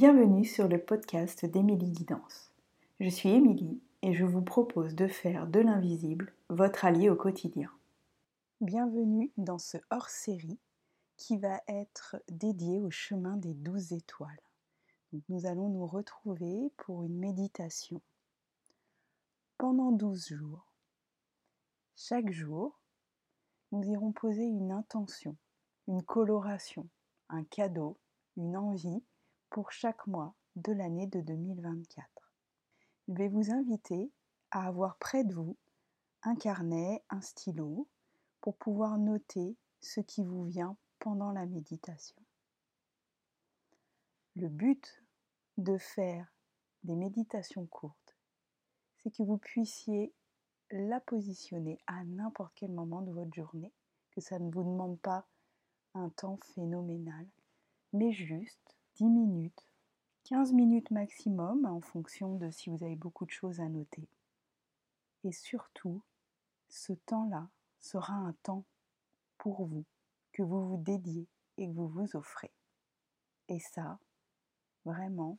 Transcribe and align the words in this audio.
Bienvenue 0.00 0.44
sur 0.44 0.68
le 0.68 0.78
podcast 0.78 1.44
d'Émilie 1.44 1.90
Guidance. 1.90 2.52
Je 3.00 3.08
suis 3.08 3.30
Émilie 3.30 3.82
et 4.02 4.14
je 4.14 4.24
vous 4.24 4.42
propose 4.42 4.94
de 4.94 5.08
faire 5.08 5.48
de 5.48 5.58
l'invisible 5.58 6.32
votre 6.50 6.84
allié 6.84 7.10
au 7.10 7.16
quotidien. 7.16 7.68
Bienvenue 8.60 9.32
dans 9.38 9.58
ce 9.58 9.76
hors-série 9.90 10.60
qui 11.16 11.36
va 11.36 11.60
être 11.66 12.14
dédié 12.28 12.80
au 12.80 12.92
chemin 12.92 13.38
des 13.38 13.54
douze 13.54 13.92
étoiles. 13.92 14.40
nous 15.28 15.46
allons 15.46 15.68
nous 15.68 15.88
retrouver 15.88 16.70
pour 16.76 17.02
une 17.02 17.18
méditation 17.18 18.00
pendant 19.58 19.90
douze 19.90 20.28
jours. 20.28 20.64
Chaque 21.96 22.30
jour, 22.30 22.78
nous 23.72 23.82
irons 23.82 24.12
poser 24.12 24.44
une 24.44 24.70
intention, 24.70 25.34
une 25.88 26.04
coloration, 26.04 26.88
un 27.30 27.42
cadeau, 27.42 27.98
une 28.36 28.56
envie 28.56 29.02
pour 29.58 29.72
chaque 29.72 30.06
mois 30.06 30.36
de 30.54 30.72
l'année 30.72 31.08
de 31.08 31.20
2024. 31.20 32.06
Je 33.08 33.14
vais 33.14 33.26
vous 33.26 33.50
inviter 33.50 34.12
à 34.52 34.68
avoir 34.68 34.96
près 34.98 35.24
de 35.24 35.34
vous 35.34 35.56
un 36.22 36.36
carnet, 36.36 37.02
un 37.10 37.20
stylo, 37.20 37.88
pour 38.40 38.56
pouvoir 38.56 38.98
noter 38.98 39.56
ce 39.80 40.00
qui 40.00 40.22
vous 40.22 40.44
vient 40.44 40.76
pendant 41.00 41.32
la 41.32 41.44
méditation. 41.44 42.22
Le 44.36 44.46
but 44.46 45.02
de 45.56 45.76
faire 45.76 46.32
des 46.84 46.94
méditations 46.94 47.66
courtes, 47.66 48.16
c'est 49.02 49.10
que 49.10 49.24
vous 49.24 49.38
puissiez 49.38 50.14
la 50.70 51.00
positionner 51.00 51.80
à 51.88 52.04
n'importe 52.04 52.52
quel 52.54 52.70
moment 52.70 53.02
de 53.02 53.10
votre 53.10 53.34
journée, 53.34 53.72
que 54.12 54.20
ça 54.20 54.38
ne 54.38 54.52
vous 54.52 54.62
demande 54.62 55.00
pas 55.00 55.26
un 55.94 56.10
temps 56.10 56.38
phénoménal, 56.54 57.26
mais 57.92 58.12
juste 58.12 58.77
10 58.98 59.04
minutes, 59.04 59.68
15 60.24 60.54
minutes 60.54 60.90
maximum 60.90 61.66
en 61.66 61.80
fonction 61.80 62.34
de 62.34 62.50
si 62.50 62.68
vous 62.68 62.82
avez 62.82 62.96
beaucoup 62.96 63.26
de 63.26 63.30
choses 63.30 63.60
à 63.60 63.68
noter. 63.68 64.08
Et 65.22 65.30
surtout, 65.30 66.02
ce 66.68 66.94
temps-là 66.94 67.48
sera 67.78 68.14
un 68.14 68.32
temps 68.42 68.64
pour 69.36 69.64
vous, 69.66 69.84
que 70.32 70.42
vous 70.42 70.66
vous 70.66 70.78
dédiez 70.78 71.28
et 71.58 71.68
que 71.68 71.72
vous 71.74 71.86
vous 71.86 72.16
offrez. 72.16 72.50
Et 73.46 73.60
ça, 73.60 74.00
vraiment, 74.84 75.38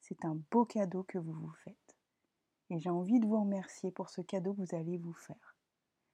c'est 0.00 0.24
un 0.24 0.38
beau 0.52 0.64
cadeau 0.64 1.02
que 1.02 1.18
vous 1.18 1.34
vous 1.34 1.54
faites. 1.64 1.96
Et 2.70 2.78
j'ai 2.78 2.90
envie 2.90 3.18
de 3.18 3.26
vous 3.26 3.40
remercier 3.40 3.90
pour 3.90 4.10
ce 4.10 4.20
cadeau 4.20 4.54
que 4.54 4.60
vous 4.60 4.76
allez 4.76 4.96
vous 4.96 5.12
faire. 5.12 5.56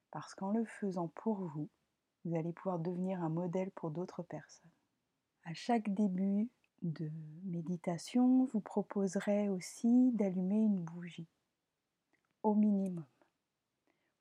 Parce 0.09 0.33
qu'en 0.33 0.49
le 0.49 0.65
faisant 0.65 1.09
pour 1.09 1.35
vous, 1.49 1.69
vous 2.25 2.35
allez 2.35 2.51
pouvoir 2.51 2.79
devenir 2.79 3.21
un 3.21 3.29
modèle 3.29 3.69
pour 3.75 3.91
d'autres 3.91 4.23
personnes. 4.23 4.71
À 5.45 5.53
chaque 5.53 5.93
début 5.93 6.49
de 6.83 7.09
méditation 7.45 8.45
vous 8.53 8.59
proposerai 8.59 9.49
aussi 9.49 10.11
d'allumer 10.11 10.63
une 10.63 10.83
bougie, 10.83 11.27
au 12.43 12.53
minimum. 12.53 13.05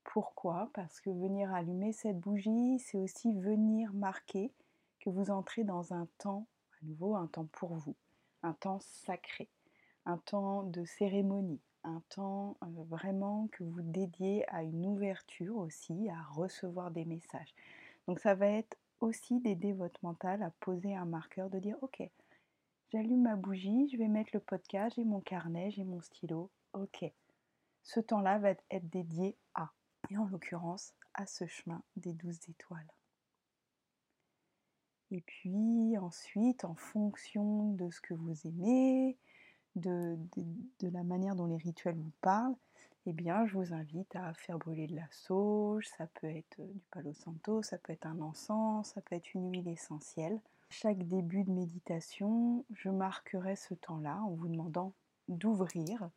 Pourquoi? 0.05 0.71
Parce 0.75 1.01
que 1.01 1.11
venir 1.11 1.53
allumer 1.53 1.93
cette 1.93 2.21
bougie, 2.21 2.79
c'est 2.79 2.99
aussi 2.99 3.33
venir 3.33 3.93
marquer 3.93 4.53
que 5.01 5.11
vous 5.11 5.31
entrez 5.31 5.65
dans 5.65 5.93
un 5.93 6.07
temps, 6.19 6.47
à 6.81 6.87
nouveau 6.87 7.17
un 7.17 7.27
temps 7.27 7.49
pour 7.53 7.75
vous, 7.75 7.97
un 8.43 8.53
temps 8.53 8.79
sacré, 8.81 9.49
un 10.07 10.19
temps 10.19 10.63
de 10.63 10.85
cérémonie, 10.85 11.61
un 11.85 12.03
temps 12.11 12.57
euh, 12.63 12.67
vraiment 12.89 13.49
que 13.53 13.65
vous 13.65 13.83
dédiez 13.83 14.49
à 14.51 14.63
une 14.63 14.87
ouverture 14.87 15.57
aussi, 15.57 16.09
à 16.09 16.23
recevoir 16.23 16.91
des 16.91 17.05
messages. 17.05 17.55
Donc 18.07 18.21
ça 18.21 18.35
va 18.35 18.47
être 18.47 18.77
aussi 19.01 19.41
d'aider 19.41 19.73
votre 19.73 19.99
mental 20.05 20.43
à 20.43 20.51
poser 20.61 20.95
un 20.95 21.05
marqueur, 21.07 21.51
de 21.51 21.59
dire 21.59 21.77
ok, 21.83 22.09
J'allume 22.93 23.23
ma 23.23 23.37
bougie, 23.37 23.89
je 23.91 23.97
vais 23.97 24.07
mettre 24.07 24.33
le 24.35 24.41
podcast, 24.41 24.97
j'ai 24.97 25.05
mon 25.05 25.23
carnet, 25.23 25.71
j'ai 25.71 25.83
mon 25.83 26.03
stylo. 26.03 26.51
Ok. 26.75 27.07
Ce 27.83 28.01
temps-là 28.01 28.39
va 28.39 28.51
être 28.51 28.91
dédié 28.91 29.39
à, 29.55 29.73
et 30.11 30.19
en 30.19 30.27
l'occurrence, 30.27 30.93
à 31.15 31.25
ce 31.25 31.47
chemin 31.47 31.83
des 31.97 32.13
douze 32.13 32.39
étoiles. 32.51 32.93
Et 35.11 35.23
puis 35.23 35.97
ensuite, 35.97 36.67
en 36.67 36.75
fonction 36.75 37.73
de 37.73 37.91
ce 37.91 38.03
que 38.03 38.13
vous 38.13 38.47
aimez, 38.47 39.17
de, 39.77 40.17
la 40.81 41.03
manière 41.03 41.37
dont 41.37 41.47
les 41.47 41.57
rituels 41.57 41.97
vous 41.97 42.13
parlent, 42.21 42.55
eh 43.07 43.13
bien, 43.13 43.47
je 43.47 43.55
vous 43.55 43.73
invite 43.73 44.15
à 44.15 44.33
faire 44.35 44.59
brûler 44.59 44.87
de 44.87 44.95
la 44.95 45.09
sauge, 45.11 45.89
ça 45.99 46.07
peut 46.07 46.29
être 46.29 46.61
du 46.61 46.81
palo 46.91 47.13
santo, 47.13 47.63
ça 47.63 47.79
peut 47.79 47.93
être 47.93 48.07
un 48.07 48.21
encens, 48.21 48.93
ça 48.95 49.01
peut 49.01 49.17
être 49.17 49.35
une 49.35 49.51
huile 49.51 49.69
essentielle 49.69 50.39
chaque 50.73 51.07
début 51.07 51.45
de 51.45 51.51
méditation, 51.51 52.65
je 52.73 52.89
marquerai 52.89 53.57
ce 53.57 53.75
temps-là 53.75 54.23
en 54.23 54.31
vous 54.31 54.49
demandant 54.49 54.95
d'ouvrir 55.29 56.09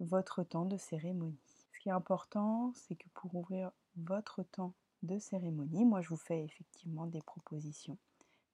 votre 0.00 0.42
temps 0.42 0.66
de 0.66 0.76
cérémonie. 0.76 1.38
Ce 1.72 1.80
qui 1.80 1.88
est 1.88 1.92
important, 1.92 2.72
c'est 2.74 2.94
que 2.94 3.08
pour 3.14 3.34
ouvrir 3.34 3.72
votre 3.96 4.42
temps 4.42 4.74
de 5.02 5.18
cérémonie, 5.18 5.86
moi 5.86 6.02
je 6.02 6.10
vous 6.10 6.18
fais 6.18 6.44
effectivement 6.44 7.06
des 7.06 7.22
propositions, 7.22 7.96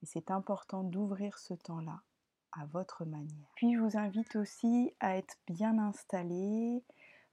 mais 0.00 0.06
c'est 0.06 0.30
important 0.30 0.84
d'ouvrir 0.84 1.36
ce 1.38 1.54
temps-là 1.54 2.00
à 2.52 2.66
votre 2.66 3.04
manière. 3.04 3.50
Puis 3.56 3.74
je 3.74 3.80
vous 3.80 3.96
invite 3.96 4.36
aussi 4.36 4.94
à 5.00 5.16
être 5.16 5.36
bien 5.48 5.78
installé, 5.78 6.82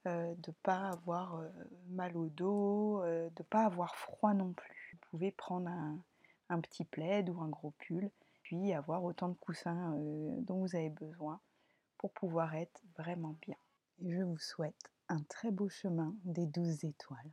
euh, 0.07 0.33
de 0.35 0.51
ne 0.51 0.55
pas 0.63 0.89
avoir 0.89 1.35
euh, 1.35 1.49
mal 1.89 2.15
au 2.15 2.27
dos, 2.29 3.03
euh, 3.03 3.29
de 3.29 3.41
ne 3.41 3.45
pas 3.45 3.65
avoir 3.65 3.95
froid 3.95 4.33
non 4.33 4.53
plus. 4.53 4.91
Vous 4.93 5.09
pouvez 5.11 5.31
prendre 5.31 5.69
un, 6.49 6.61
petit 6.61 6.85
plaid 6.85 7.29
ou 7.29 7.41
un 7.41 7.49
gros 7.49 7.71
pull, 7.71 8.09
puis 8.43 8.73
avoir 8.73 9.03
autant 9.03 9.27
de 9.29 9.35
coussins 9.35 9.93
dont 10.39 10.61
vous 10.61 10.75
avez 10.75 10.89
besoin 10.89 11.39
pour 11.97 12.11
pouvoir 12.11 12.55
être 12.55 12.81
vraiment 12.97 13.35
bien. 13.41 13.57
Je 14.01 14.23
vous 14.23 14.37
souhaite 14.37 14.89
un 15.09 15.21
très 15.23 15.51
beau 15.51 15.69
chemin 15.69 16.15
des 16.23 16.47
douze 16.47 16.85
étoiles. 16.85 17.31